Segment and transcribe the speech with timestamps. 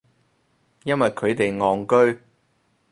[0.83, 2.21] 因為佢哋戇居